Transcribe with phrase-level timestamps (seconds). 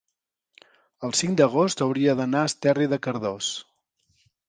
[1.09, 3.55] el cinc d'agost hauria d'anar a Esterri de Cardós.